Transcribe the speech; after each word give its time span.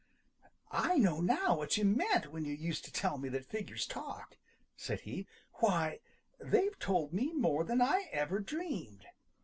"I 0.71 0.97
know 0.97 1.21
now 1.21 1.55
what 1.57 1.77
you 1.77 1.85
meant 1.85 2.31
when 2.31 2.43
you 2.43 2.53
used 2.53 2.83
to 2.85 2.91
tell 2.91 3.19
me 3.19 3.29
that 3.29 3.45
figures 3.45 3.85
talk," 3.85 4.39
said 4.75 5.01
he. 5.01 5.27
"Why, 5.59 5.99
they've 6.39 6.79
told 6.79 7.13
me 7.13 7.33
more 7.33 7.63
than 7.63 7.83
I 7.83 8.09
ever 8.11 8.39
dreamed! 8.39 9.05